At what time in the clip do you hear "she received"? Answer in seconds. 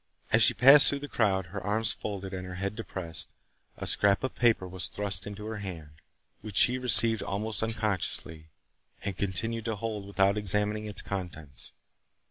6.57-7.21